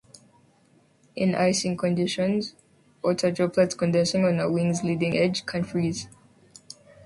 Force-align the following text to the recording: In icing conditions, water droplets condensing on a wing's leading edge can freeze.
In 1.15 1.35
icing 1.35 1.77
conditions, 1.77 2.55
water 3.03 3.29
droplets 3.29 3.75
condensing 3.75 4.25
on 4.25 4.39
a 4.39 4.51
wing's 4.51 4.83
leading 4.83 5.15
edge 5.15 5.45
can 5.45 5.63
freeze. 5.63 6.07